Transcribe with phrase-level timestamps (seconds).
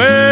[0.00, 0.29] de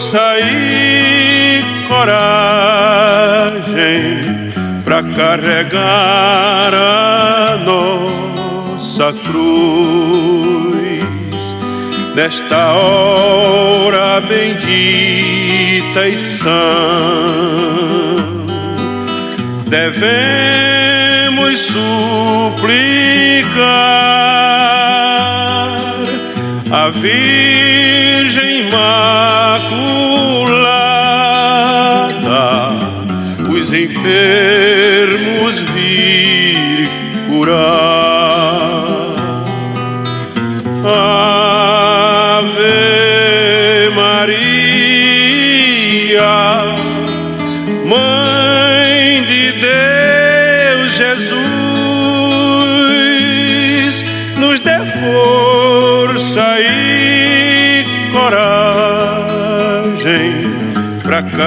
[0.00, 2.10] força e coragem
[4.82, 9.44] para carregar a nossa cruz
[12.14, 16.48] nesta hora bendita e sã.
[19.66, 21.90] Devemos suplicar
[26.70, 27.49] a Virgem
[28.70, 29.10] Imaculada,
[33.52, 36.88] os enfermos vir
[37.28, 37.89] curar.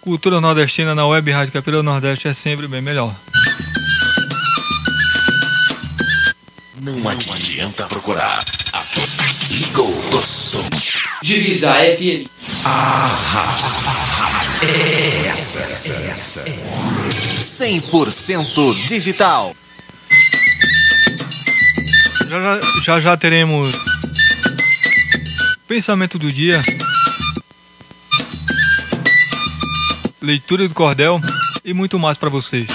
[0.00, 3.14] Cultura Nordestina na Web Rádio Capitão Nordeste é sempre bem melhor.
[6.82, 8.44] Não adianta procurar.
[8.72, 9.00] Aqui.
[9.50, 10.64] Ligou o som.
[11.22, 12.28] Divisa FM.
[15.26, 16.44] Essa, essa.
[17.38, 19.54] 100% digital.
[22.28, 23.74] Já já, já, já teremos
[25.66, 26.60] pensamento do dia,
[30.20, 31.20] leitura do cordel
[31.64, 32.68] e muito mais para vocês.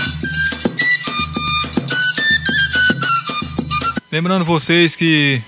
[4.11, 5.41] Lembrando vocês que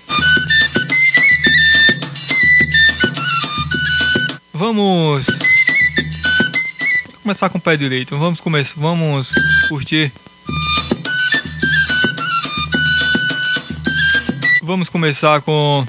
[4.53, 5.27] Vamos
[7.21, 8.17] começar com o pé direito.
[8.17, 9.33] Vamos começar, vamos
[9.67, 10.09] curtir.
[14.63, 15.85] Vamos começar com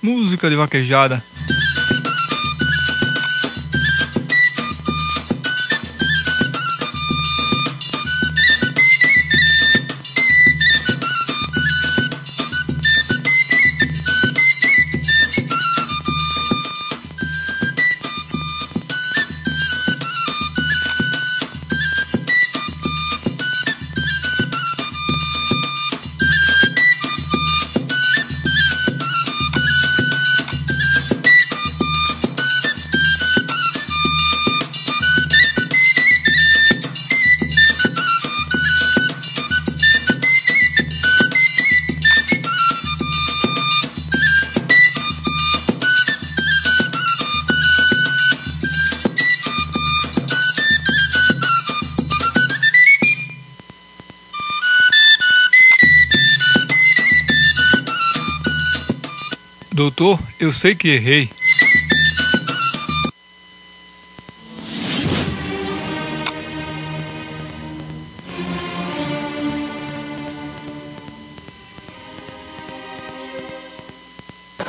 [0.00, 1.22] música de vaquejada.
[59.98, 61.28] Doutor, eu sei que errei.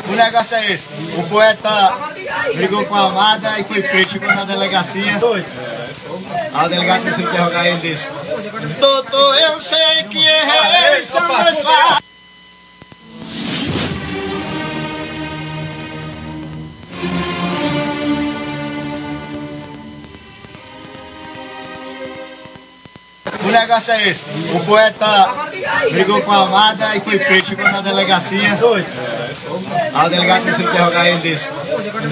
[0.08, 0.94] O negócio é esse.
[1.16, 1.70] O poeta
[2.56, 5.12] brigou com a amada e foi preso, ficou na delegacia.
[6.54, 8.08] Aí o delegado começou a interrogar ele e disse:
[8.80, 12.09] Doutor, eu sei que errei, são dois.
[23.50, 24.30] O negócio é esse.
[24.54, 25.34] O poeta
[25.92, 28.40] brigou com a amada e foi preso, ficou na delegacia.
[29.96, 31.50] Aí o delegado começou a interrogar ele e disse: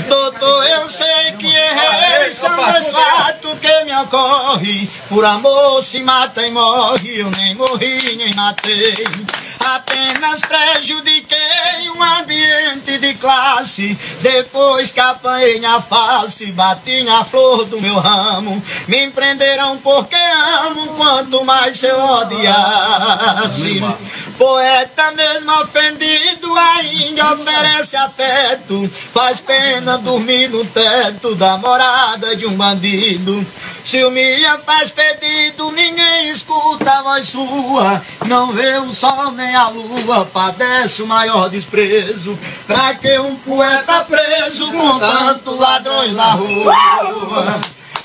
[0.10, 4.90] Doutor, eu sei que errei, são dois fatos que me ocorrem.
[5.10, 9.06] Por amor se mata e morre, eu nem morri, nem matei.
[9.60, 11.27] Apenas prejudiquei
[11.98, 13.98] um ambiente de classe.
[14.22, 18.62] Depois que apanhei na face, bati na flor do meu ramo.
[18.88, 20.16] Me prenderão porque
[20.66, 23.84] amo, quanto mais eu odiasse.
[24.38, 28.90] Poeta mesmo ofendido ainda oferece afeto.
[29.12, 33.46] Faz pena dormir no teto da morada de um bandido.
[33.88, 38.02] Se Mia faz pedido, ninguém escuta a voz sua.
[38.28, 42.38] Não vê o sol nem a lua, padece o maior desprezo.
[42.66, 46.74] Pra que um poeta preso com tantos ladrões na rua?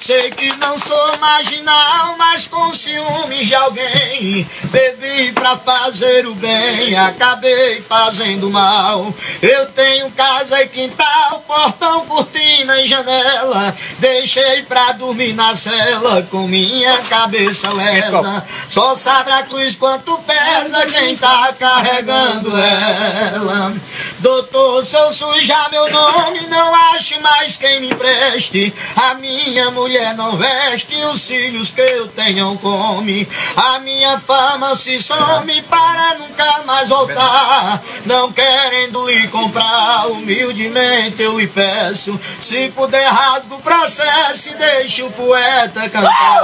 [0.02, 4.44] Sei que não sou marginal, mas com ciúmes de alguém.
[4.64, 9.14] Bebi pra fazer o bem, acabei fazendo mal.
[9.40, 13.72] Eu tenho casa e quintal, portão, cortina e janela.
[14.00, 18.44] Deixei pra dormir na cela com minha cabeça lela.
[18.68, 23.72] Só sabe a cruz quanto pesa quem tá carregando ela.
[24.18, 28.74] Doutor, se eu sujar meu nome, não ache mais quem me empreste.
[28.96, 33.28] A minha mulher não veste, os filhos que eu tenho come.
[33.56, 37.82] A minha fama se some para nunca mais voltar.
[38.06, 42.18] Não querendo lhe comprar, humildemente eu lhe peço.
[42.40, 46.42] Se puder, rasgo o processo e deixe o poeta cantar.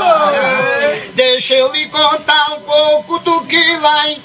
[1.14, 4.20] Deixa eu lhe contar um pouco do que lá em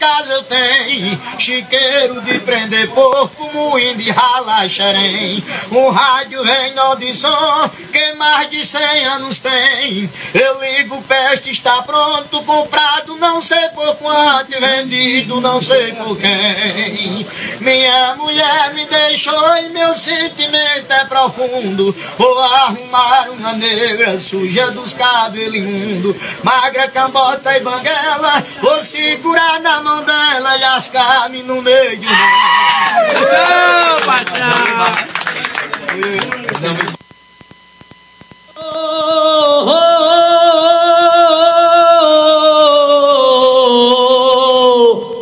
[1.37, 5.43] Chiqueiro de prender porco, moinho de ralar xerém.
[5.71, 10.09] Um rádio reino de som que mais de cem anos tem.
[10.33, 17.25] Eu ligo, peste está pronto, comprado, não sei por quanto, vendido, não sei por quem.
[17.59, 21.95] Minha mulher me deixou e meu sentimento é profundo.
[22.17, 28.43] Vou arrumar uma negra suja dos cabelos imundo, magra, cambota e banguela.
[28.61, 32.53] Vou segurar na mão dela e lascar-me no meio do mundo.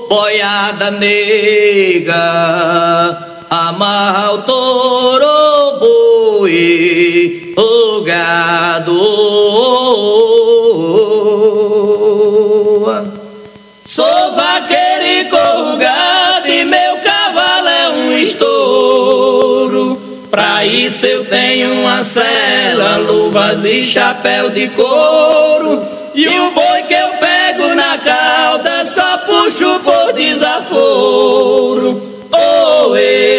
[0.10, 2.18] Boiada nega,
[3.50, 9.02] amarra o touro, boi, o gado.
[13.86, 14.91] Sou vaqueiro
[15.32, 20.02] e corro gado e meu cavalo é um estouro.
[20.30, 25.82] Pra isso eu tenho uma cela, luvas e chapéu de couro.
[26.14, 32.02] E o boi que eu pego na cauda só puxo por desaforo.
[32.32, 33.31] Oh, ê.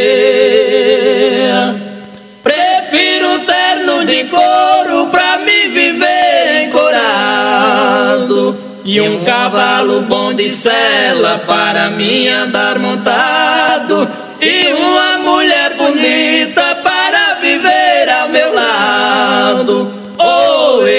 [8.85, 14.09] E um cavalo bom de sela para mim andar montado
[14.41, 19.93] e uma mulher bonita para viver ao meu lado.
[20.19, 20.93] Oh, eu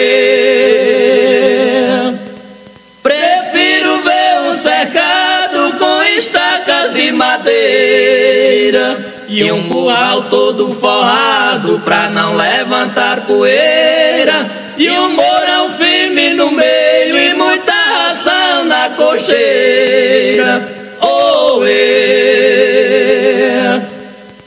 [3.01, 8.97] prefiro ver um cercado com estacas de madeira
[9.27, 15.62] e um curral todo forrado pra não levantar poeira e um morão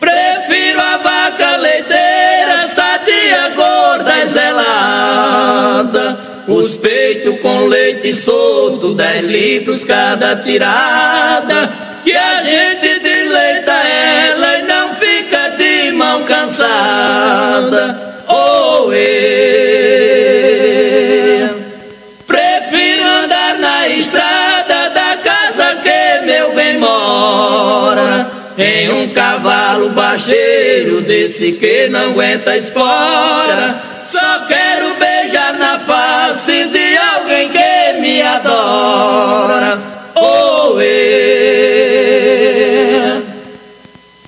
[0.01, 6.19] Prefiro a vaca leiteira, sadia, gorda e zelada.
[6.49, 11.73] Os peitos com leite solto, dez litros cada tirada.
[12.05, 12.96] Que a gente
[28.59, 33.77] Em um cavalo baixeiro desse que não aguenta espora.
[34.03, 39.79] Só quero beijar na face de alguém que me adora.
[40.15, 40.83] Oh, eu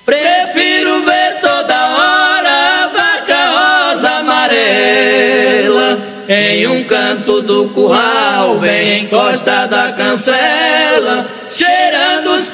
[0.05, 5.97] prefiro ver toda hora a vaca rosa amarela
[6.29, 12.49] em um canto do curral, bem encostada a cancela, cheirando os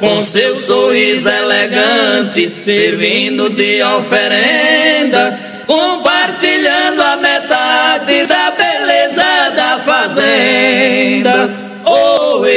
[0.00, 11.50] Com seu sorriso elegante, servindo de oferenda, compartilhando a metade da beleza da fazenda.
[11.84, 12.52] Oh, eu,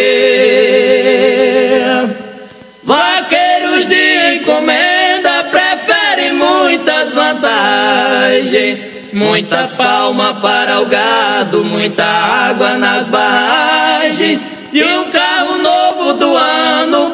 [2.84, 8.92] vaqueiros de encomenda preferem muitas vantagens.
[9.14, 17.11] Muitas palmas para o gado, muita água nas barragens e um carro novo do ano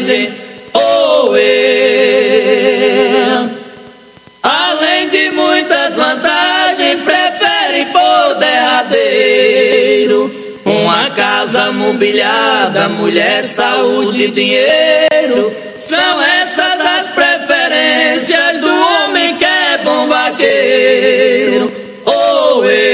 [0.00, 0.32] viagens.
[0.74, 1.50] Oh, eu,
[4.42, 10.32] além de muitas vantagens, prefere por derradeiro
[10.64, 15.54] uma casa mobiliada, mulher, saúde e dinheiro.
[15.78, 21.70] São essas as preferências do homem que é bom vaqueiro.
[22.06, 22.91] Oh, eu,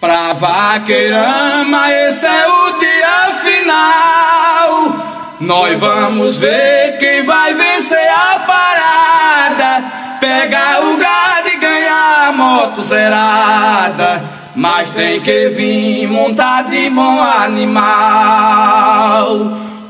[0.00, 4.94] Pra vaqueirama, esse é o dia final.
[5.40, 9.84] Nós vamos ver quem vai vencer a parada.
[10.20, 14.22] Pegar o gado e ganhar a moto zerada.
[14.54, 18.04] Mas tem que vir montar de bom animal.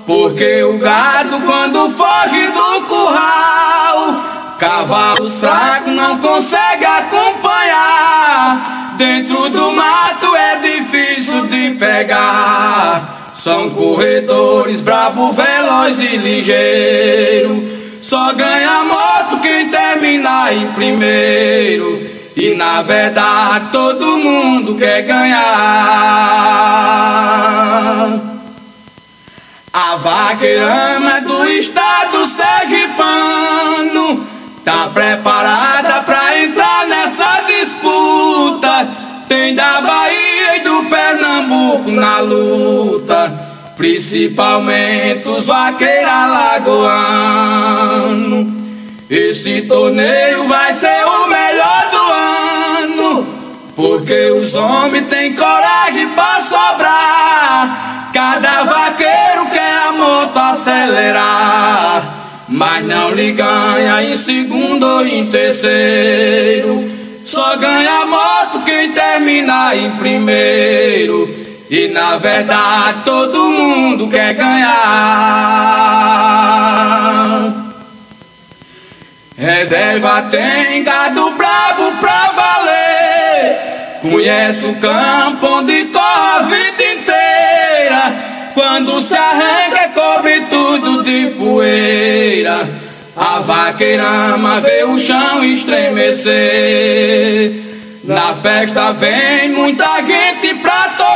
[0.06, 4.25] Porque o gado, quando foge do curral,
[4.58, 6.74] cavalos fracos não consegue acompanhar.
[8.96, 13.32] Dentro do mato é difícil de pegar.
[13.34, 17.68] São corredores brabo, veloz e ligeiro.
[18.00, 22.10] Só ganha moto quem terminar em primeiro.
[22.36, 25.40] E na verdade todo mundo quer ganhar.
[29.72, 34.24] A vaqueirama do estado sergipano
[34.64, 35.53] tá preparada
[39.28, 43.33] Tem da Bahia e do Pernambuco na luta,
[43.76, 47.45] principalmente os vaqueiros alagoanos.
[49.11, 51.97] Esse torneio vai ser o melhor do
[52.83, 53.26] ano,
[53.76, 58.11] porque os homens têm coragem pra sobrar.
[58.12, 62.02] Cada vaqueiro quer a moto acelerar,
[62.49, 66.93] mas não lhe ganha em segundo ou em terceiro.
[67.25, 71.28] Só ganha moto quem terminar em primeiro.
[71.71, 74.75] E na verdade todo mundo quer ganhar.
[79.37, 83.59] Reserva tem gado brabo pra valer.
[84.02, 88.12] Conhece o campo onde corre a vida inteira.
[88.54, 92.83] Quando se arranca, cobre tudo de poeira.
[93.26, 96.35] A vaqueirama vê o chão estremecer.
[98.04, 101.14] Na festa vem muita gente pra tocar.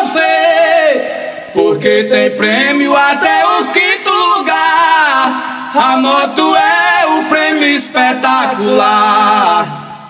[1.52, 5.70] porque tem prêmio até o quinto lugar.
[5.74, 8.48] A moto é o prêmio espetacular.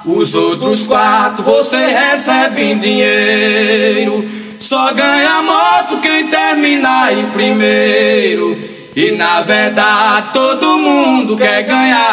[0.07, 4.25] Os outros quatro você recebe em dinheiro.
[4.61, 8.78] Só ganha moto quem terminar em primeiro.
[9.01, 12.09] E na verdade todo mundo quer ganhar.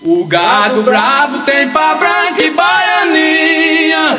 [0.00, 4.18] O gado brabo tem pra branca e baianinha.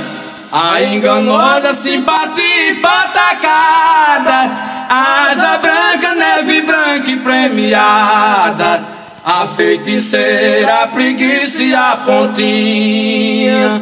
[0.52, 4.52] A enganosa simpatia e patacada.
[4.88, 8.84] Asa branca, neve branca e premiada.
[9.26, 13.82] A feiticeira, a preguiça e a pontinha.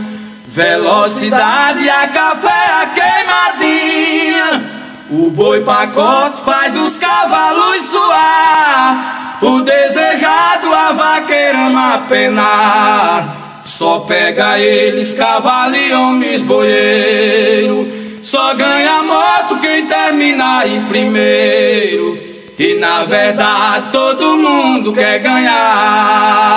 [0.57, 4.63] Velocidade, a café, a queimadinha.
[5.11, 9.37] O boi pacote faz os cavalos suar.
[9.43, 13.37] O desejado, a vaqueira ama penar.
[13.65, 17.87] Só pega eles, cavalo e homens boieiro.
[18.23, 22.17] Só ganha moto quem terminar em primeiro.
[22.57, 26.47] E na verdade todo mundo quer ganhar.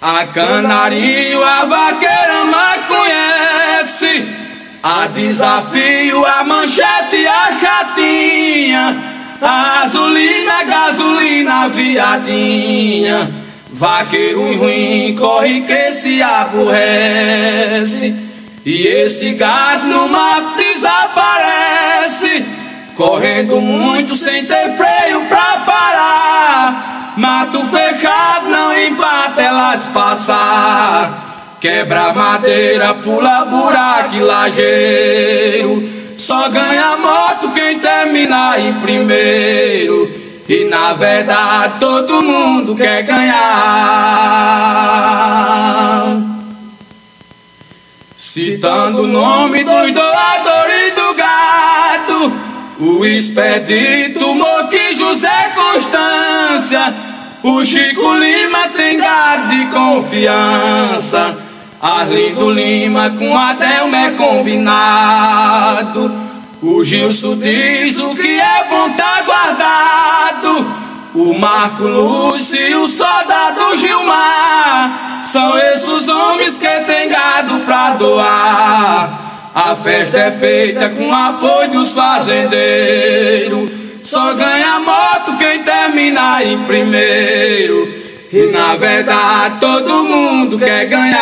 [0.00, 4.28] A canarinho, a vaqueira mas conhece.
[4.80, 8.96] A desafio, a manchete a chatinha.
[9.42, 13.28] A azulina, gasolina, viadinha.
[13.72, 18.14] Vaqueiro ruim corre que se aborrece.
[18.64, 22.44] E esse gado no mato desaparece,
[22.96, 26.97] correndo muito sem ter freio pra parar.
[27.18, 31.56] Mato fechado não empata elas passar.
[31.60, 35.82] Quebra madeira, pula buraco e lajeiro.
[36.16, 40.08] Só ganha moto quem terminar em primeiro.
[40.48, 43.38] E na verdade todo mundo quer ganhar.
[48.16, 52.32] Citando o nome dos doadores do gado,
[52.78, 57.07] o expedito Moqui José Constância,
[57.48, 61.36] o Chico Lima tem gado de confiança,
[61.80, 66.12] Arlindo Lima com Adelmo é combinado,
[66.62, 70.66] o Gilson diz o que é bom tá guardado,
[71.14, 75.24] o Marco Lúcio e o soldado Gilmar.
[75.26, 79.10] São esses homens que tem gado pra doar.
[79.54, 83.70] A festa é feita com apoio dos fazendeiros.
[84.04, 85.17] Só ganha moto
[85.48, 87.88] quem terminar em primeiro.
[88.30, 91.18] E na verdade todo mundo quer ganhar.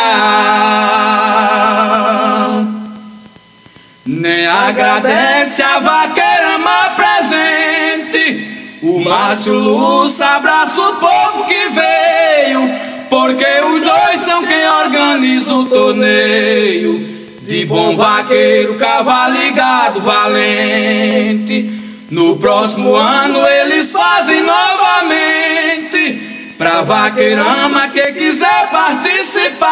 [4.04, 8.56] Nem agradece a vaqueira mais presente.
[8.82, 12.68] O Márcio Lúcio abraça o povo que veio.
[13.08, 17.16] Porque os dois são quem organiza o torneio.
[17.42, 21.86] De bom vaqueiro, cavalo ligado, valente.
[22.10, 26.34] No próximo ano eles fazem novamente.
[26.56, 29.64] Pra vaqueirama que quiser participar.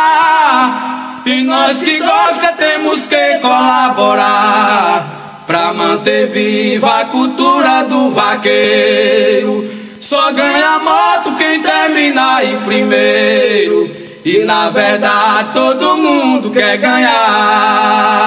[1.24, 5.44] E nós que gosta temos que colaborar.
[5.46, 9.70] Pra manter viva a cultura do vaqueiro.
[10.00, 13.88] Só ganha moto quem terminar em primeiro.
[14.24, 18.24] E na verdade todo mundo quer ganhar.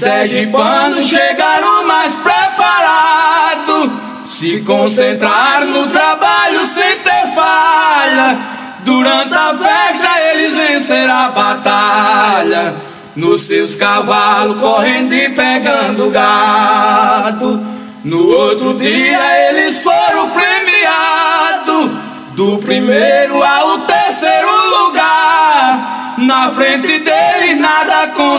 [0.00, 3.90] Os sergipanos chegaram mais preparados.
[4.26, 8.38] Se concentraram no trabalho sem ter falha.
[8.78, 12.74] Durante a festa eles venceram a batalha.
[13.14, 17.60] Nos seus cavalos correndo e pegando gado.
[18.02, 21.90] No outro dia eles foram premiados.
[22.36, 26.14] Do primeiro ao terceiro lugar.
[26.16, 27.19] Na frente deles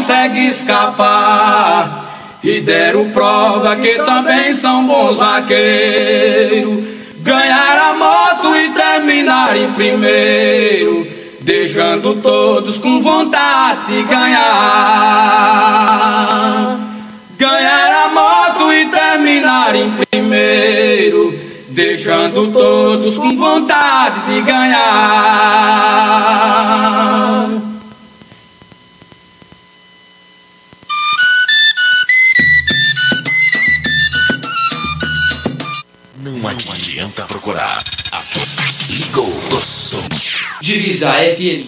[0.02, 2.10] consegue escapar.
[2.44, 6.84] E deram prova que também são bons vaqueiros.
[7.20, 14.38] Ganhar a moto e terminar em primeiro deixando todos com vontade de ganhar.
[17.38, 21.34] Ganhar a moto e terminar em primeiro,
[21.70, 25.82] deixando todos com vontade de ganhar.
[37.42, 37.84] Procurar.
[38.90, 40.00] Ligou do som.
[40.62, 41.68] Divisa FM.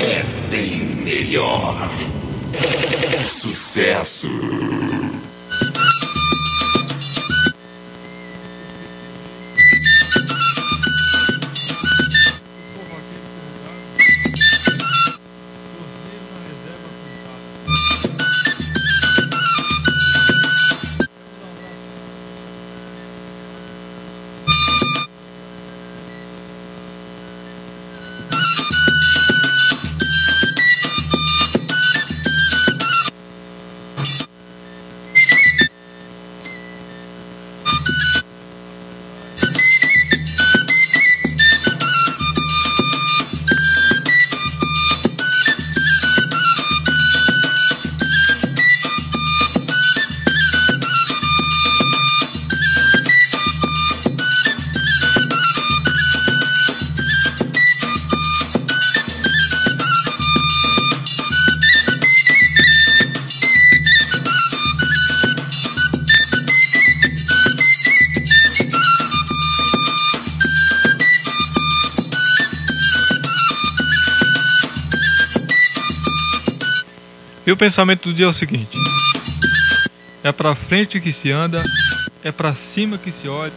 [0.00, 1.88] É bem melhor.
[3.12, 4.28] É sucesso.
[77.60, 78.78] Pensamento do dia é o seguinte:
[80.24, 81.62] é pra frente que se anda,
[82.24, 83.52] é pra cima que se olha.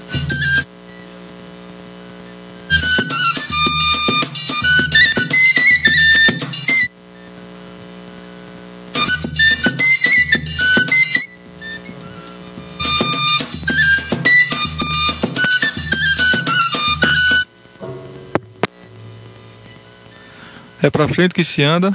[20.82, 21.94] É pra frente que se anda,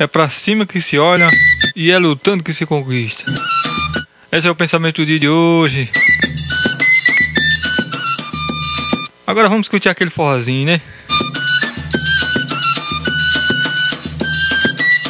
[0.00, 1.30] é pra cima que se olha
[1.76, 3.30] e é lutando que se conquista.
[4.32, 5.90] Esse é o pensamento do dia de hoje.
[9.26, 10.80] Agora vamos curtir aquele forrozinho, né?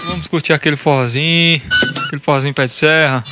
[0.07, 1.63] Vamos curtir aquele forrozinho,
[2.07, 3.23] aquele forrozinho pé de serra.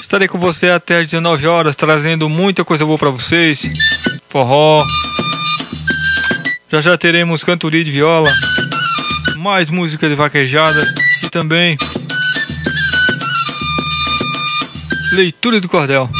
[0.00, 3.68] Estarei com você até às 19 horas, trazendo muita coisa boa para vocês.
[4.30, 4.86] Forró.
[6.68, 8.28] Já já teremos cantoria de viola,
[9.36, 11.78] mais música de vaquejada e também
[15.12, 16.10] leitura do cordel.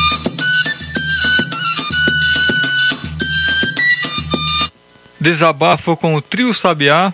[5.21, 7.13] Desabafo com o trio Sabiá.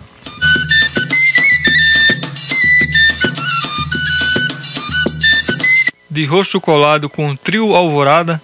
[6.07, 8.39] De roxo colado com o trio Alvorada.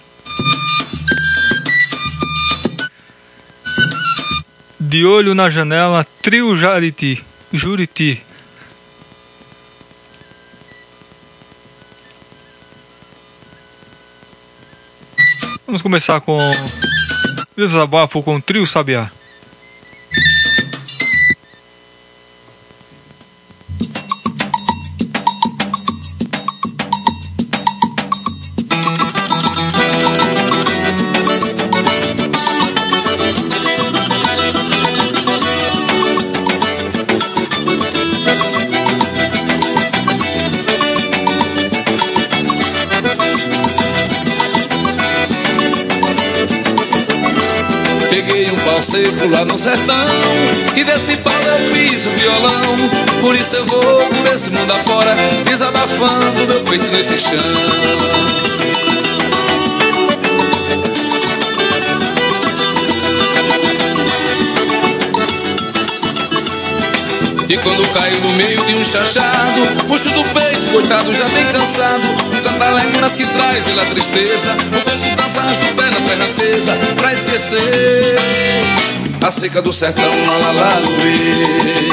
[4.89, 7.23] De olho na janela, trio Jariti.
[7.53, 8.19] Juriti.
[15.67, 16.39] Vamos começar com
[17.55, 19.11] desabafo com trio Sabiá.
[48.99, 50.05] Seco lá no sertão.
[50.75, 52.89] E desse pau eu fiz o violão.
[53.21, 57.39] Por isso eu vou por esse mundo afora Desabafando meu peito nesse chão
[67.49, 72.07] E quando caio no meio de um chachado Puxo do peito, coitado, já bem cansado
[72.33, 74.55] Um cantaléguinas que traz ele a tristeza
[75.49, 78.15] Dança do pé na terra tesa Pra esquecer.
[79.21, 81.89] A seca do sertão La la la luê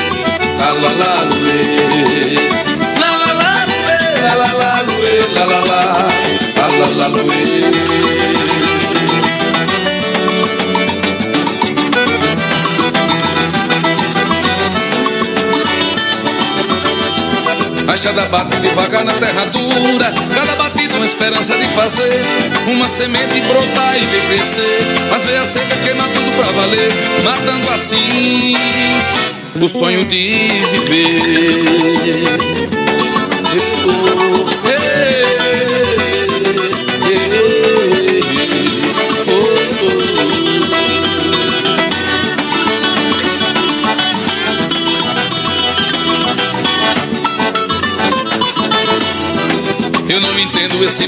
[0.58, 2.36] La la la luê
[3.00, 5.60] La la la luê La la la luê la la
[6.56, 7.36] La la la luê
[17.88, 20.12] A enxada bate devagar na terra dura.
[20.34, 20.65] Cada
[20.96, 22.20] uma esperança de fazer
[22.66, 24.80] Uma semente brotar e ver crescer
[25.10, 26.92] Mas veio a seca queima tudo pra valer
[27.24, 28.56] Matando assim
[29.58, 31.26] o sonho de viver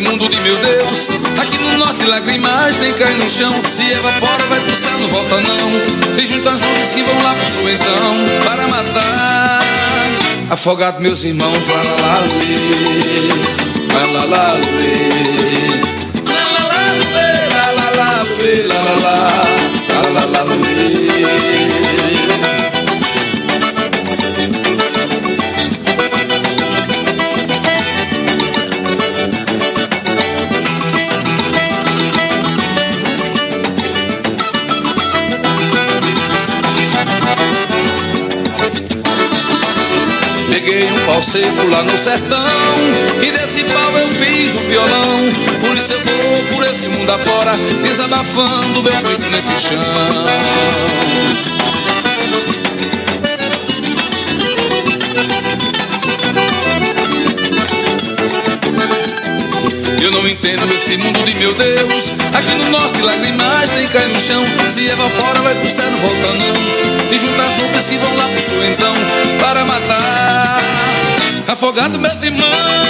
[0.08, 1.08] mundo de meu Deus
[1.40, 6.16] Aqui no norte lágrimas nem cai no chão Se evapora vai pro não volta não
[6.16, 9.62] Tem juntas ondas que vão lá pro sul então Para matar
[10.50, 13.28] Afogado meus irmãos Lá lá lá luê
[13.92, 14.96] Lá lá lá luê
[16.32, 19.18] Lá lá lá luê Lá lá lá luê Lá lá lá
[19.88, 21.87] Lá lá lá luê Peguei um
[41.18, 42.38] pau seco lá no sertão.
[43.20, 45.18] E desse pau eu fiz um violão.
[45.60, 49.78] Por isso eu vou por esse mundo afora Desabafando meu peito nesse chão.
[60.00, 62.14] Eu não entendo esse mundo de meu Deus.
[62.32, 64.44] Aqui no norte lágrimas nem cai no chão.
[64.72, 66.88] Se evapora vai pro céu, não volta não.
[67.10, 68.94] E junta as roupas que vão lá pro sul então
[69.40, 70.77] Para matar
[71.48, 72.87] Afogado meus irmãos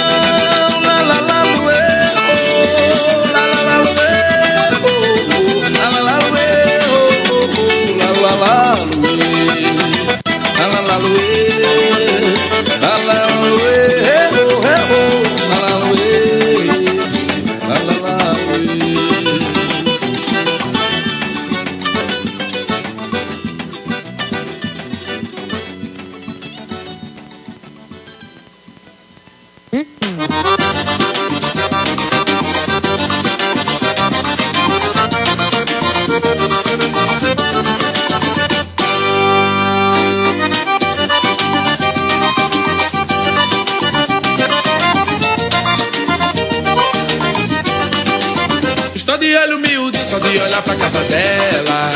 [50.59, 51.91] de olhar pra casa dela,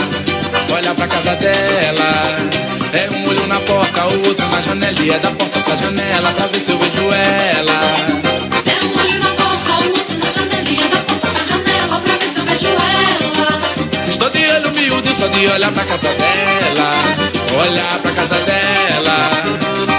[0.75, 2.09] olhar pra casa dela.
[2.93, 6.31] É um olho na porta, o outro na janela, e é da porta pra janela
[6.31, 7.81] pra ver se eu vejo ela.
[8.65, 12.29] É um olho na porta, o outro na janelinha da porta da janela pra ver
[12.29, 13.47] se eu vejo ela.
[14.07, 16.91] Estou de olho miúdo, só de olhar pra casa dela,
[17.65, 19.17] olhar pra casa dela.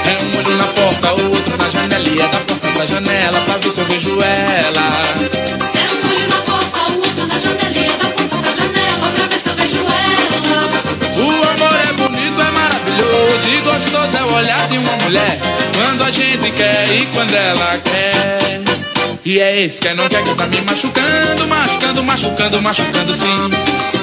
[0.07, 3.40] É um olho na porta, o outro na janela, e é da porta pra janela
[3.40, 5.63] pra ver se eu vejo ela.
[13.94, 15.38] Gostoso é o olhar de uma mulher.
[15.72, 18.61] Quando a gente quer e quando ela quer.
[19.24, 23.50] E é esse que não quer que tá me machucando, machucando, machucando, machucando sim.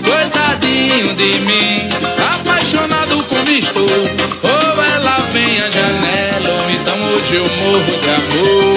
[0.03, 1.89] Coitadinho de mim,
[2.33, 3.83] apaixonado como estou.
[3.83, 8.70] Ou ela vem à janela, ou então hoje eu morro de amor.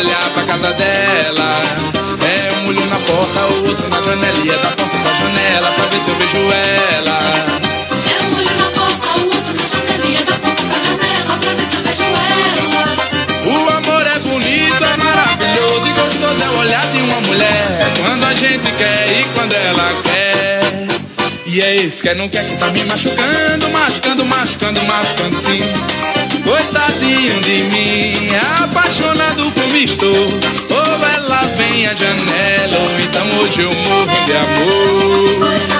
[0.00, 1.62] Olhar pra casa dela.
[2.24, 4.38] É um olho na porta, o outro na janela.
[4.42, 7.18] E é da porta pra janela pra ver se eu vejo ela.
[8.08, 11.66] É um olho na porta, o outro na janelinha da porta da janela pra ver
[11.66, 12.86] se eu vejo ela.
[13.44, 17.92] O amor é bonito, é maravilhoso e gostoso é o olhar de uma mulher.
[18.02, 20.62] Quando a gente quer e quando ela quer.
[21.44, 25.60] E é esse que não quer que tá me machucando, machucando, machucando, machucando sim.
[26.44, 28.28] Coitadinho de mim,
[28.62, 30.26] apaixonado como estou.
[30.70, 35.79] Ou ela vem à janela, ou então hoje eu morro de amor.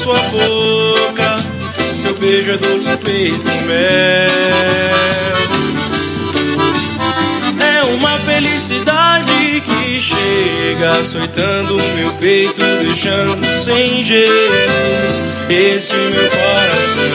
[0.00, 1.36] Sua boca.
[1.94, 4.30] Seu beijo é doce feito mel.
[7.60, 14.30] É uma felicidade que chega açoitando o meu peito, deixando sem jeito
[15.50, 17.10] esse meu coração.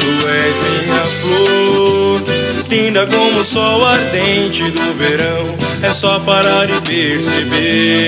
[0.00, 2.22] Tu és minha flor,
[2.70, 5.54] linda como o sol ardente do verão.
[5.82, 8.06] É só parar e perceber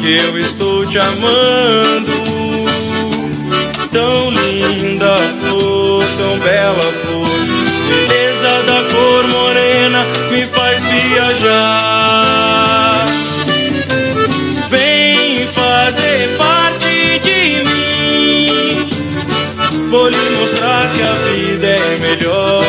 [0.00, 2.10] que eu estou te amando.
[3.92, 7.28] Tão linda flor, tão bela flor,
[7.88, 11.46] beleza da cor morena me faz viajar.
[14.70, 18.88] Vem fazer parte de mim.
[19.90, 22.64] Vou lhe mostrar que a vida é melhor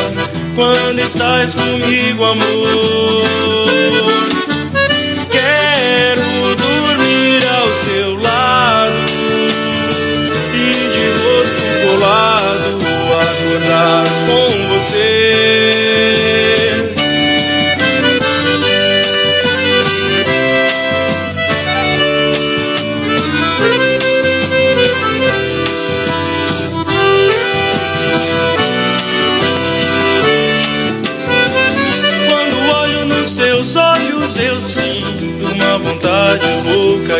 [0.55, 4.40] quando estás comigo, amor.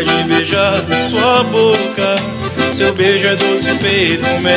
[0.00, 2.16] De beijar sua boca.
[2.72, 4.52] Seu beijo é doce feito mel.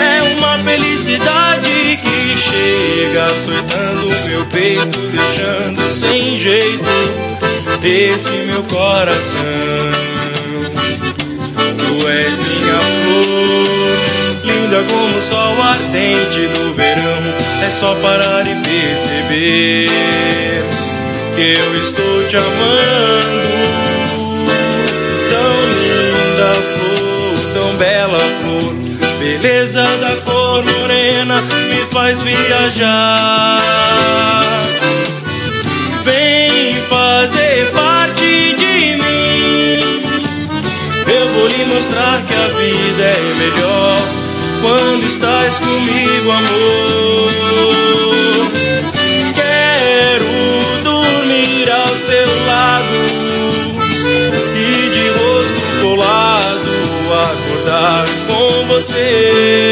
[0.00, 7.24] É uma felicidade que chega açoitando meu peito, deixando sem jeito
[7.84, 9.40] esse meu coração.
[11.76, 13.98] Tu és minha flor,
[14.44, 17.22] linda como o sol ardente no verão.
[17.64, 19.90] É só parar e perceber
[21.34, 23.54] que eu estou te amando.
[25.30, 28.74] Tão linda flor, tão bela flor,
[29.18, 33.60] beleza da cor morena me faz viajar.
[36.04, 39.80] Vem fazer parte de mim.
[41.12, 43.98] Eu vou lhe mostrar que a vida é melhor
[44.62, 46.83] quando estás comigo, amor.
[58.84, 59.63] Você.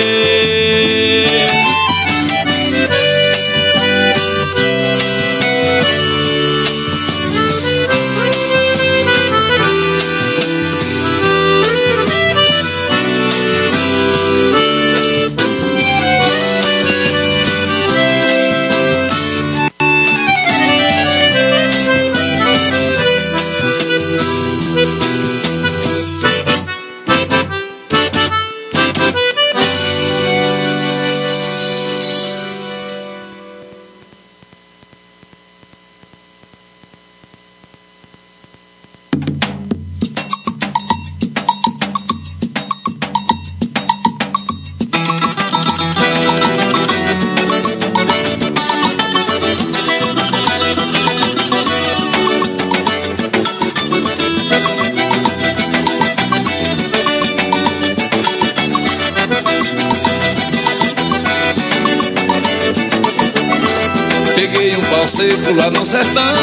[65.09, 66.35] Seco lá no sertão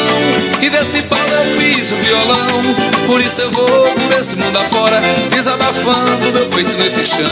[0.60, 2.62] E desse pau eu fiz o violão.
[3.06, 5.00] Por isso eu vou por esse mundo afora
[5.30, 7.24] Desabafando meu peito nesse chão.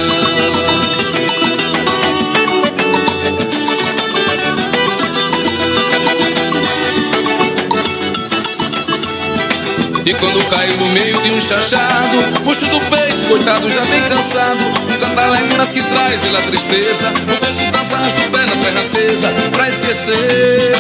[10.08, 14.64] E quando caio no meio de um chachado Puxo do peito, coitado, já bem cansado.
[14.90, 19.28] Um cantaléguinas que traz ele tristeza O corpo dança, arrasta o pé na terra tesa
[19.50, 20.72] Pra esquecer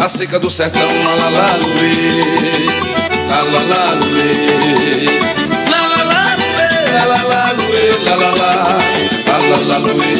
[0.00, 1.92] a seca do sertão La la la luê
[3.28, 4.32] La la la luê
[5.70, 8.30] La la la luê La la la luê la la
[9.26, 10.14] La la la luê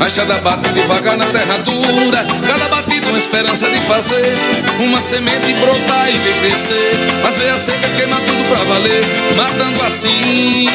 [0.00, 2.71] A enxada bate devagar na terra dura Cada
[3.12, 4.34] uma esperança de fazer
[4.80, 6.96] Uma semente brotar e ver crescer.
[7.22, 9.04] Mas veio a seca queima tudo pra valer
[9.36, 10.66] Matando assim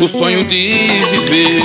[0.00, 0.72] o sonho de
[1.10, 1.58] viver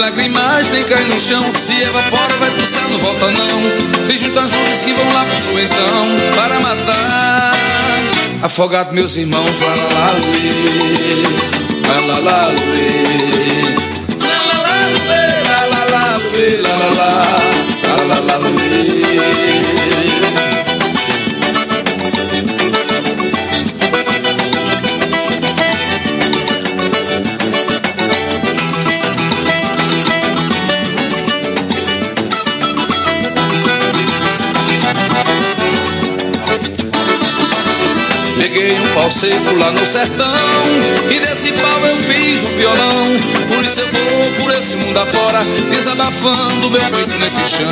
[0.00, 3.60] lágrimas nem cai no chão Se evapora vai céu, não volta não
[4.06, 7.52] Tem juntas nuvens que vão lá pro sul então Para matar
[8.42, 10.40] Afogado meus irmãos Lá lá lá luê
[12.08, 12.18] Lá
[39.72, 40.34] no sertão.
[41.10, 43.06] E desse pau eu fiz um violão.
[43.54, 47.68] Por isso eu vou por esse mundo afora Desabafando meu peito nesse chão.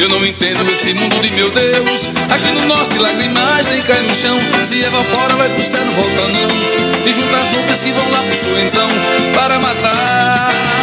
[0.00, 2.10] Eu não entendo esse mundo de meu Deus.
[2.30, 4.38] Aqui no norte lágrimas nem cai no chão.
[4.64, 6.78] Se evapora vai pro céu, não volta não.
[7.06, 8.88] E junta as nuvens que vão lá pro sul então
[9.34, 10.77] Para matar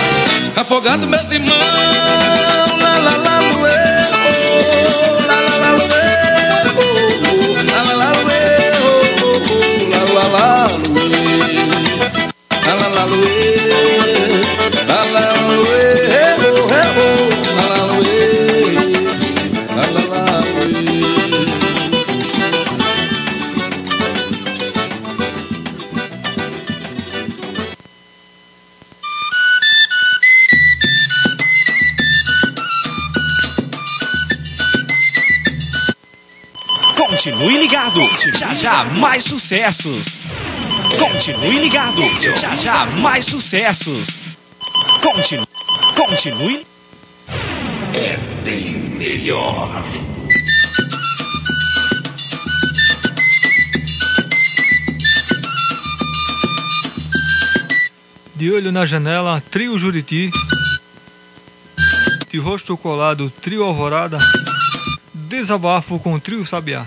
[0.58, 1.58] Afogado meus irmãos
[2.82, 3.72] La la la luê
[4.14, 5.95] oh, La la
[38.34, 40.20] Já já mais sucessos.
[40.98, 42.02] Continue ligado.
[42.20, 44.22] Já já mais sucessos.
[45.02, 45.46] Continue.
[45.96, 46.66] Continue.
[47.94, 49.84] É bem melhor.
[58.36, 60.32] De olho na janela, trio Juriti.
[62.30, 64.18] De rosto colado, trio Alvorada.
[65.14, 66.86] Desabafo com trio Sabiá.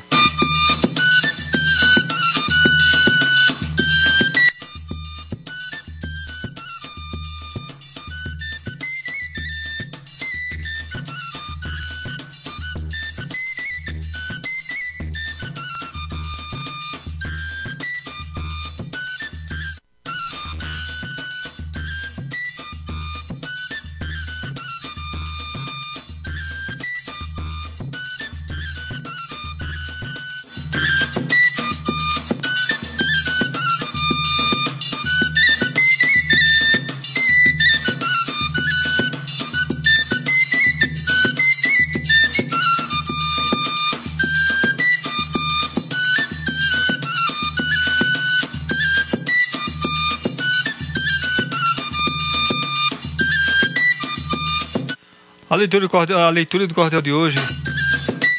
[55.59, 57.37] Leitura, do cordel, a leitura do cordel de hoje,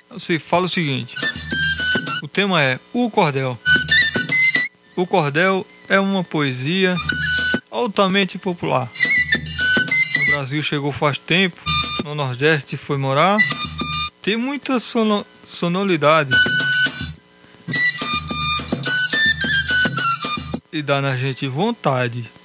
[0.10, 1.16] você fala o seguinte:
[2.24, 3.60] o tema é O Cordel.
[4.96, 6.96] O Cordel é uma poesia
[7.70, 8.90] altamente popular.
[10.18, 11.58] No Brasil chegou faz tempo,
[12.06, 13.38] no Nordeste foi morar,
[14.22, 16.32] tem muita sono, sonoridade.
[20.72, 22.39] E dá na gente vontade.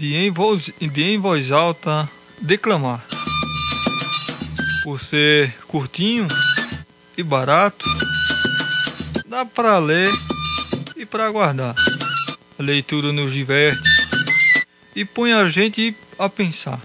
[0.00, 2.08] De em voz, de em voz alta
[2.40, 3.04] declamar.
[4.82, 6.26] Por ser curtinho
[7.18, 7.84] e barato,
[9.26, 10.08] dá para ler
[10.96, 11.74] e para guardar.
[12.58, 13.90] A leitura nos diverte
[14.96, 16.80] e põe a gente a pensar.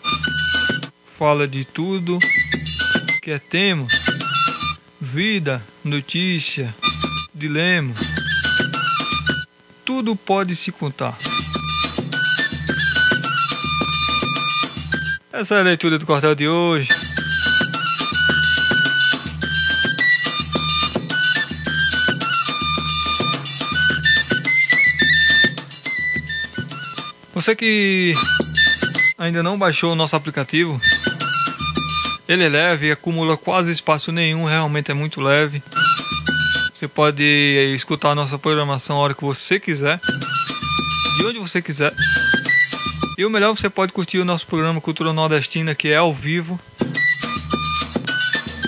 [1.18, 2.20] Fala de tudo
[3.22, 3.88] que é tema,
[5.00, 6.76] vida, notícia,
[7.34, 7.94] dilema.
[9.86, 11.18] Tudo pode se contar.
[15.38, 16.88] Essa é a leitura do cordel de hoje.
[27.34, 28.14] Você que
[29.18, 30.80] ainda não baixou o nosso aplicativo,
[32.30, 35.62] ele é leve, acumula quase espaço nenhum, realmente é muito leve.
[36.74, 37.24] Você pode
[37.76, 40.00] escutar a nossa programação a hora que você quiser,
[41.18, 41.94] de onde você quiser.
[43.18, 46.60] E o melhor, você pode curtir o nosso programa Cultura Nordestina, que é ao vivo.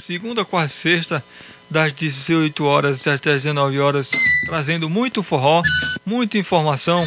[0.02, 1.22] Segunda, quarta e sexta,
[1.70, 4.10] das 18 horas até as 19 horas,
[4.46, 5.62] trazendo muito forró,
[6.06, 7.04] muita informação,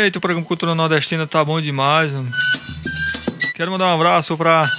[0.04, 2.12] Eita, o programa Cultura Nordestina tá bom demais.
[2.12, 2.32] Mano.
[3.56, 4.70] Quero mandar um abraço para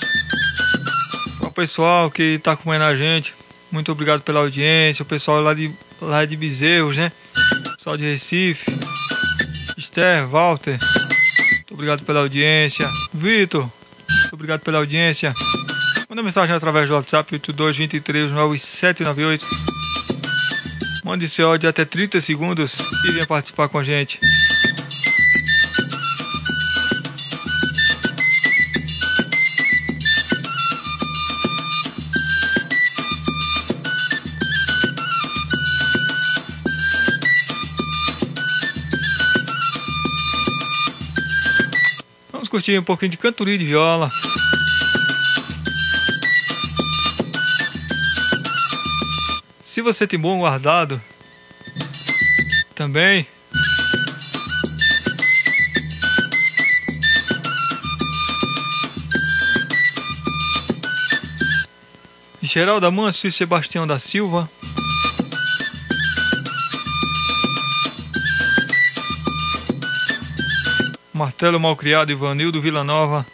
[1.42, 3.34] o pessoal que tá acompanhando a gente.
[3.72, 5.02] Muito obrigado pela audiência.
[5.02, 5.68] O pessoal lá de,
[6.00, 7.10] lá de Bezerros, né?
[7.66, 8.89] O pessoal de Recife.
[9.90, 12.88] Esther, Walter, muito obrigado pela audiência.
[13.12, 15.34] Vitor, muito obrigado pela audiência.
[16.08, 19.42] Manda mensagem através do WhatsApp 82239798.
[21.02, 24.20] Mande seu áudio até 30 segundos e venha participar com a gente.
[42.60, 44.10] Curtir um pouquinho de cantoria de viola.
[49.62, 51.00] Se você tem bom guardado,
[52.74, 53.26] também.
[62.42, 64.46] Geralda Manso e Sebastião da Silva.
[71.40, 73.24] Martelo Malcriado, Ivanildo Villanova.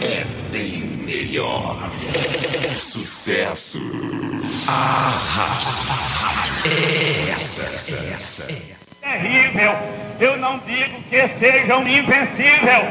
[0.00, 1.88] É bem melhor.
[2.64, 3.78] É sucesso.
[4.68, 6.68] Ah, ah, ah.
[6.68, 8.48] é essa.
[9.00, 9.72] Terrível.
[10.18, 12.88] Eu não digo que sejam invencível,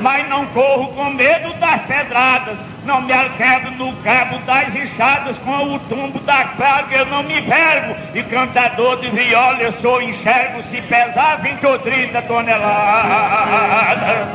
[0.00, 5.74] mas não corro com medo das pedradas não me alquedo no cabo das enxadas, com
[5.74, 7.96] o tumbo da carga eu não me vergo.
[8.14, 14.28] E cantador de viola eu sou enxergo, se pesar 20 ou 30 toneladas.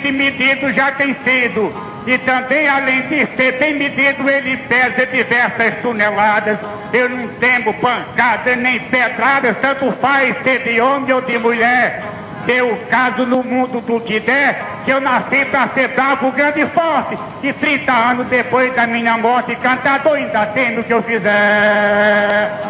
[0.00, 1.72] Repente medido já tem sido.
[2.06, 6.58] E também, além de ser bem medido, ele pesa diversas toneladas.
[6.92, 12.02] Eu não temo pancada nem pedradas, tanto faz ser de homem ou de mulher.
[12.46, 16.66] Deu caso no mundo do que der, que eu nasci pra ser bravo, grande e
[16.66, 17.18] forte.
[17.42, 22.69] E 30 anos depois da minha morte, cantador ainda tem no que eu fizer.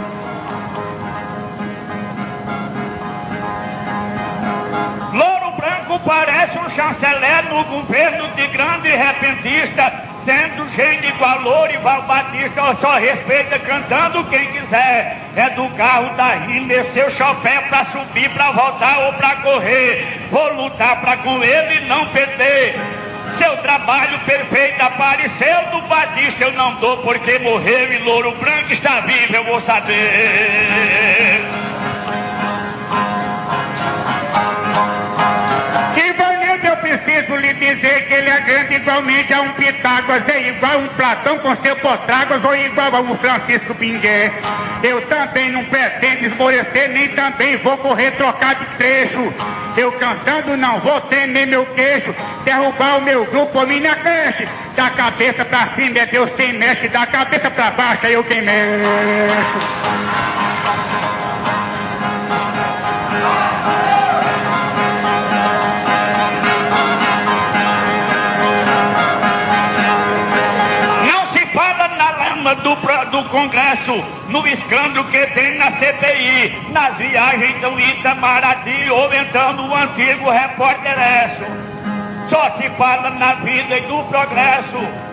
[6.11, 9.92] Parece um chanceler no governo de grande repentista,
[10.24, 15.18] sendo gente igual Lourival Batista, só respeita cantando quem quiser.
[15.36, 20.04] É do carro da rima, é seu chofé pra subir, pra voltar ou pra correr.
[20.32, 22.76] Vou lutar pra com ele não perder.
[23.38, 28.98] Seu trabalho perfeito apareceu do Batista, eu não dou porque morreu e Louro Branco está
[29.02, 31.39] vivo, eu vou saber.
[37.20, 40.88] Preciso lhe dizer que ele é grande igualmente a um Pitágoras, é igual a um
[40.88, 44.32] Platão com seu Potrágoras ou igual a um Francisco Pingué.
[44.82, 49.32] Eu também não pretendo esmorecer, nem também vou correr trocar de trecho.
[49.76, 52.14] Eu cantando não vou nem meu queixo,
[52.44, 54.48] derrubar o meu grupo ou minha creche.
[54.76, 58.42] Da cabeça pra cima é Deus quem mexe, da cabeça pra baixo é eu quem
[58.42, 58.80] mexo.
[72.51, 72.74] Lama do,
[73.11, 79.74] do Congresso, no escândalo que tem na CPI, nas viagens do Itamaraty, ou então o
[79.74, 81.70] antigo repórter Esso.
[82.28, 85.11] Só se fala na vida e do progresso.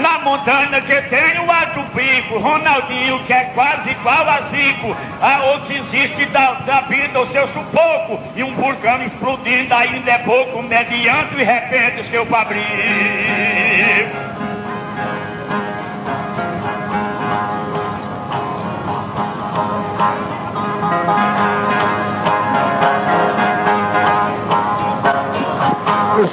[0.00, 5.42] Na montanha que tem o alto pico, Ronaldinho que é quase igual a Zico, a
[5.44, 10.62] outro existe da, da vida o seu sufoco, e um vulcão explodindo ainda é pouco,
[10.62, 13.33] mediante e repente o seu Fabrício.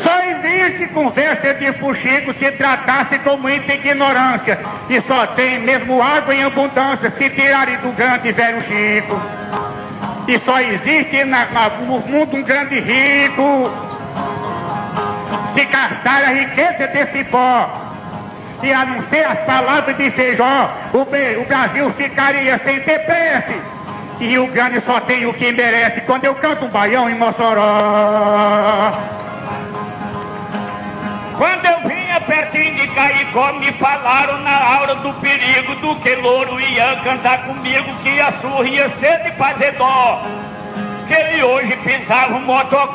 [0.03, 4.59] Só existe conversa de fuxico se tratasse com muita ignorância.
[4.89, 9.19] E só tem mesmo água em abundância se tirarem do grande velho Chico.
[10.27, 13.71] E só existe na- na- no mundo um grande rico.
[15.55, 17.69] Se gastar a riqueza desse pó.
[18.63, 23.55] E a não ser as palavras de Feijó, o, o Brasil ficaria sem ter prece.
[24.21, 28.93] E o grande só tem o que merece quando eu canto um baião em Mossoró.
[31.35, 36.61] Quando eu vinha pertinho de Caicó, me falaram na hora do perigo do que louro
[36.61, 40.23] ia cantar comigo, que a surra ia ser de fazer dó.
[41.13, 42.45] Ele hoje pisava um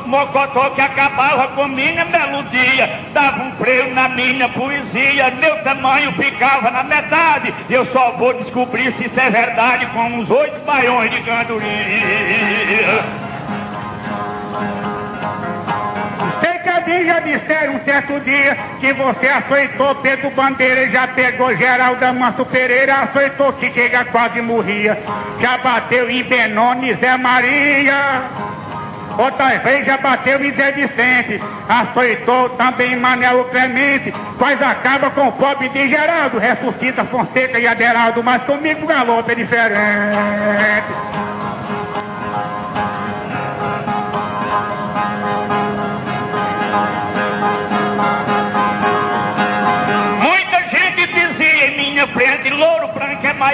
[0.07, 6.71] mocotó que acabava com minha melodia, dava um freio na minha poesia, meu tamanho ficava
[6.71, 7.53] na metade.
[7.69, 11.67] Eu só vou descobrir se isso é verdade com uns oito baiões de cantoria.
[16.87, 22.45] Mim já disseram um certo dia que você açoitou Pedro Bandeira já pegou Geraldo Manso
[22.45, 24.99] Pereira, açoitou que chega quase morria.
[25.41, 28.23] Já bateu em Benoni, Zé Maria.
[29.19, 35.33] Outras vezes já bateu em Zé Vicente, açoitou também Manuel Clemente, quase acaba com o
[35.33, 41.26] pobre de Geraldo, ressuscita Fonseca e Aderaldo, mas comigo o galope é diferente.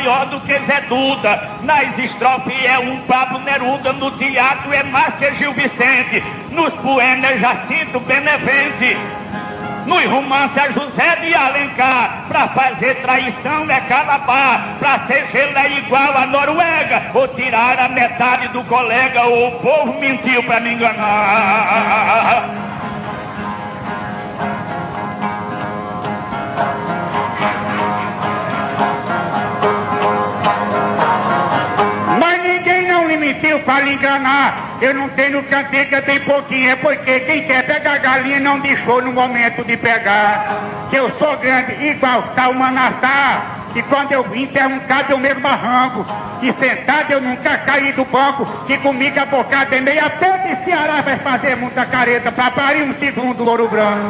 [0.03, 1.49] Maior do que Zé Duda.
[1.63, 4.83] Nas estrofes é um Pablo Neruda, no teatro é
[5.19, 8.97] que Gil Vicente, nos poemas é Jacinto Benevente.
[9.87, 15.79] Nos romances é José de Alencar, pra fazer traição é Calabar, pra ser gelo é
[15.79, 20.75] igual a Noruega, ou tirar a metade do colega, ou o povo mentiu pra me
[20.75, 22.45] enganar.
[33.33, 34.77] Mentiu pra lhe enganar.
[34.81, 39.13] Eu não tenho cantiga bem pouquinho, é porque quem quer pegar galinha não deixou no
[39.13, 40.61] momento de pegar.
[40.91, 43.43] Que eu sou grande igual o Manassá.
[43.75, 46.05] E quando eu vim perguntado eu mesmo barranco.
[46.43, 48.47] E sentado eu nunca caí do banco.
[48.67, 52.83] Que comigo a bocada é meia pé e Ceará vai fazer muita careta pra parir
[52.83, 54.03] um segundo ouro branco.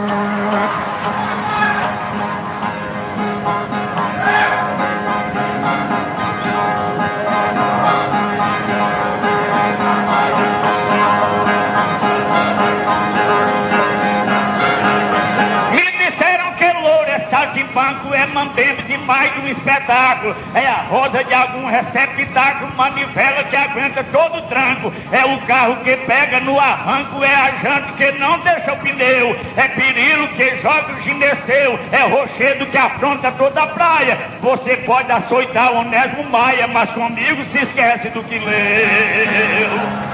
[17.73, 20.37] Saltimbanco, é mambembe demais de um espetáculo.
[20.55, 24.93] É a roda de algum receptáculo, manivela que aguenta todo o tranco.
[25.11, 29.37] É o carro que pega no arranco, é a jante que não deixa o pneu.
[29.57, 34.19] É perilo que joga o gineceu, é rochedo que afronta toda a praia.
[34.41, 40.13] Você pode açoitar o Onésimo Maia, mas comigo se esquece do que leu.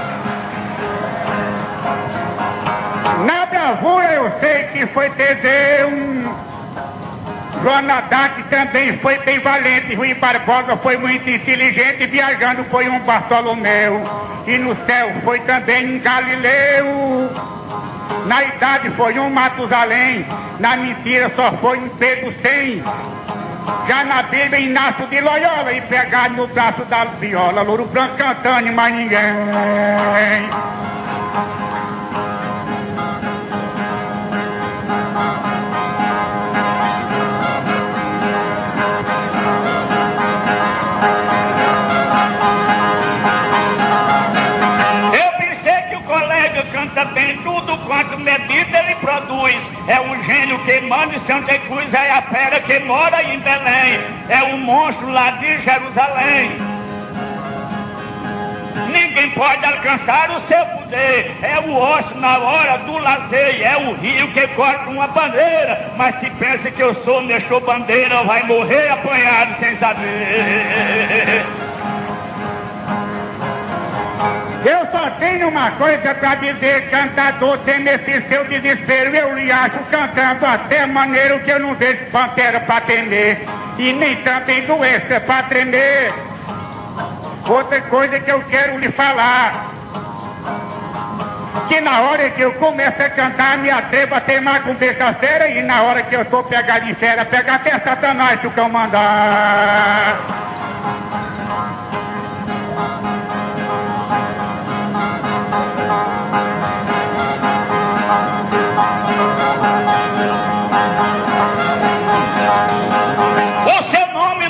[3.25, 6.48] Na bravura eu sei que foi Teseu.
[7.63, 9.93] Jonadá que também foi bem valente.
[9.95, 12.05] Rui Barbosa foi muito inteligente.
[12.05, 14.01] Viajando foi um Bartolomeu.
[14.47, 17.29] E no céu foi também um Galileu.
[18.25, 20.25] Na idade foi um Matusalém.
[20.59, 22.81] Na mentira só foi um Pedro Cem.
[23.87, 25.73] Já na Bíblia, Inácio de Loyola.
[25.73, 27.61] E pegar no braço da viola.
[27.61, 29.19] Louro branco cantando, mas ninguém.
[46.79, 49.57] Canta bem tudo quanto medida ele produz.
[49.87, 53.99] É o gênio que manda em Santa Cruz, é a fera que mora em Belém.
[54.29, 56.51] É o monstro lá de Jerusalém.
[58.93, 61.35] Ninguém pode alcançar o seu poder.
[61.41, 63.61] É o osso na hora do lazer.
[63.61, 65.91] É o rio que corta uma bandeira.
[65.97, 71.58] Mas se pensa que eu sou mexeu bandeira, vai morrer apanhado sem saber.
[74.65, 79.15] Eu só tenho uma coisa pra dizer, cantador, tem nesse seu desespero.
[79.15, 83.39] Eu lhe acho cantando até maneiro que eu não vejo pantera pra temer.
[83.77, 86.13] E nem também doença pra tremer.
[87.47, 89.69] Outra coisa que eu quero lhe falar.
[91.67, 95.61] Que na hora que eu começo a cantar, me atrevo a teimar com besteira e
[95.61, 100.17] na hora que eu tô pegado em fera, pega até Satanás o cão mandar.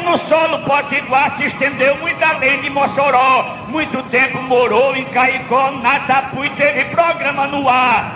[0.09, 3.57] No solo potiguar se estendeu muito além de Mossoró.
[3.67, 8.13] Muito tempo morou em Caicó, na Tapu e teve programa no ar.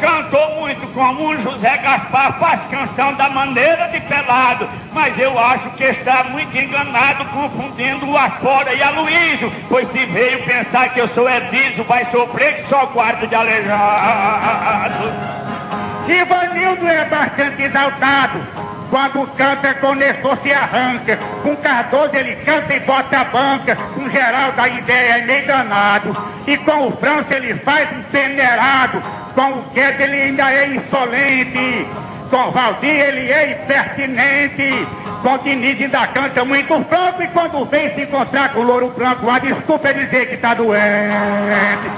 [0.00, 4.68] Cantou muito como um José Gaspar, faz canção da maneira de pelado.
[4.92, 9.52] Mas eu acho que está muito enganado, confundindo o Afora e a Luísio.
[9.68, 15.12] Pois se veio pensar que eu sou Edísio, vai sofrer que só quarto de aleijado.
[16.08, 18.63] Ivanildo é bastante exaltado.
[18.90, 21.18] Quando canta, com Nestor se arranca.
[21.42, 23.76] Com Cardoso ele canta e bota a banca.
[23.94, 26.16] Com Geraldo a ideia é meio danado.
[26.46, 29.02] E com o França ele faz um peneirado.
[29.34, 31.86] Com o Guedes ele ainda é insolente.
[32.30, 34.86] Com o Valdir ele é impertinente.
[35.22, 37.22] Com o Diniz ainda canta muito franco.
[37.22, 40.54] E quando vem se encontrar com o Louro Branco, a desculpa é dizer que tá
[40.54, 41.90] doente.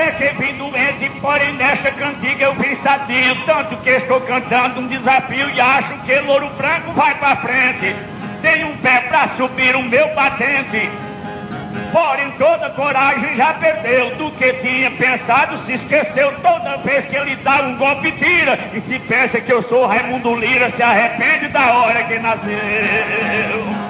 [0.00, 3.36] Até que vim doente, porém nesta cantiga eu vim sadio.
[3.44, 7.94] Tanto que estou cantando um desafio e acho que Louro Branco vai pra frente.
[8.40, 10.88] Tem um pé pra subir o meu patente.
[11.92, 17.36] Porém toda coragem já perdeu do que tinha pensado, se esqueceu toda vez que ele
[17.36, 18.58] dá um golpe tira.
[18.72, 23.89] E se pensa que eu sou Raimundo Lira, se arrepende da hora que nasceu.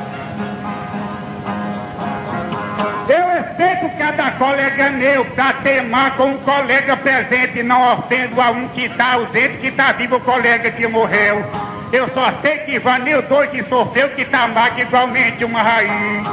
[4.11, 8.87] cada colega é meu para temar com um colega presente, não ofendo a um que
[8.87, 11.45] está ausente, que está vivo o colega que morreu.
[11.93, 16.27] Eu só sei que Vanil dois que sofreu, que está magra igualmente uma raiz.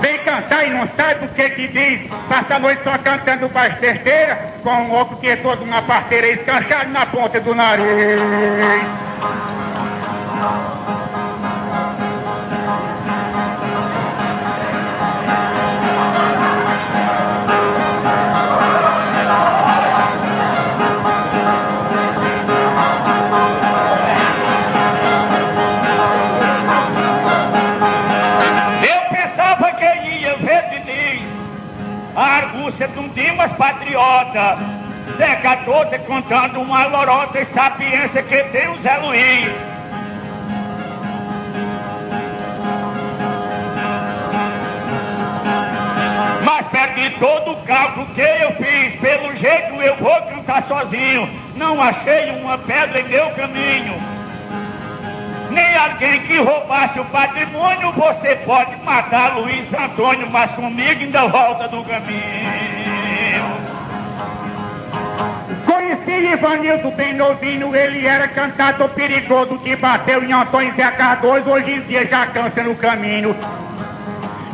[0.00, 3.76] Vem cantar e não sabe o que que diz, passa a noite só cantando baixo
[3.78, 7.86] terceira, com um óculos que é todo uma parteira, escanchado na ponta do nariz.
[33.14, 34.58] Dimas patriota.
[35.18, 39.52] Zé 14 contando uma lorota e sapiência que tem o Zé Luiz.
[46.44, 49.00] Mas perdi todo o cálculo que eu fiz.
[49.00, 51.28] Pelo jeito eu vou cantar sozinho.
[51.56, 54.00] Não achei uma pedra em meu caminho.
[55.50, 57.92] Nem alguém que roubasse o patrimônio.
[57.92, 62.71] Você pode matar Luiz Antônio, mas comigo ainda volta do caminho.
[66.04, 71.72] Conheci Ivanildo bem novinho, ele era cantador perigoso que bateu em Antônio Zé Cardoso, hoje
[71.72, 73.34] em dia já cansa no caminho.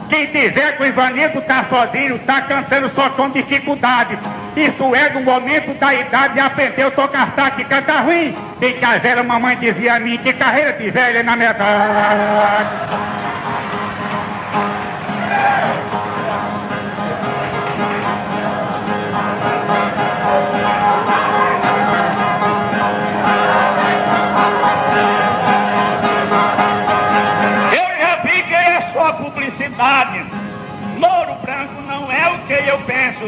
[0.09, 4.19] Quem tiver com o Ivanildo tá sozinho, tá cantando só com dificuldade.
[4.57, 8.37] Isso é no momento da idade, aprendeu a tocar saque e cantar ruim.
[8.61, 12.69] Tem que a velha mamãe dizia a mim, que carreira de velha é na metade.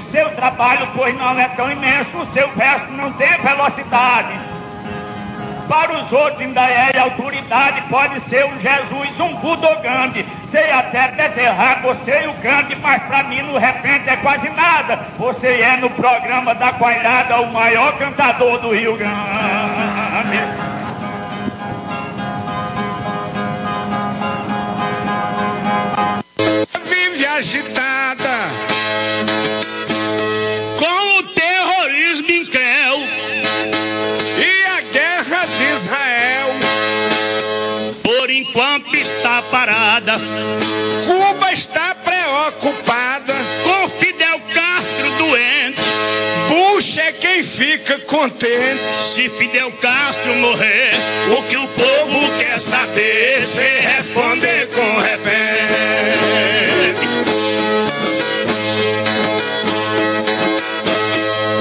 [0.00, 0.10] Penso.
[0.10, 2.26] Seu trabalho, pois não é tão imenso.
[2.32, 4.38] Seu verso não tem velocidade.
[5.68, 7.82] Para os outros ainda é autoridade.
[7.82, 10.26] Pode ser um Jesus, um Budogande.
[10.50, 14.98] Sei até deterrar você e o grande, mas pra mim no repente é quase nada.
[15.16, 20.69] Você é no programa da Coilhada o maior cantador do Rio Grande.
[47.60, 50.94] Fica contente se Fidel Castro morrer.
[51.38, 55.30] O que o povo quer saber, se responder com repente.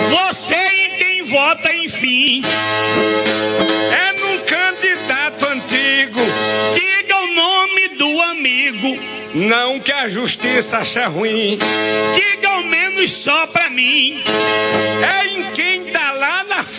[0.10, 2.44] Você em quem vota, enfim.
[3.92, 6.22] É num candidato antigo.
[6.76, 8.98] Diga o nome do amigo.
[9.36, 11.60] Não que a justiça acha ruim.
[12.16, 14.24] Diga ao menos só pra mim.
[15.04, 15.79] É em quem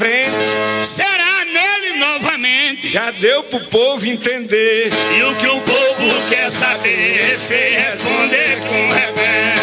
[0.00, 0.86] frente.
[0.86, 2.88] Será nele novamente.
[2.88, 4.90] Já deu pro povo entender.
[5.14, 9.60] E o que o povo quer saber, se responder com repente.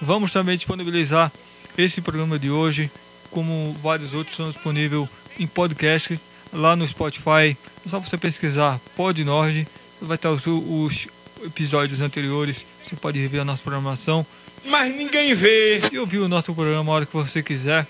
[0.00, 1.30] Vamos também disponibilizar
[1.76, 2.90] esse programa de hoje,
[3.30, 5.08] como vários outros, estão disponíveis
[5.38, 6.18] em podcast
[6.52, 7.56] lá no Spotify.
[7.84, 9.66] É só você pesquisar Pod Nord,
[10.00, 11.08] vai estar os, os
[11.44, 12.66] episódios anteriores.
[12.82, 14.26] Você pode rever a nossa programação.
[14.66, 15.80] Mas ninguém vê.
[15.92, 17.86] E ouvir o nosso programa a hora que você quiser.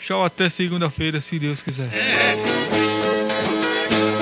[0.00, 1.88] Tchau, até segunda-feira, se Deus quiser.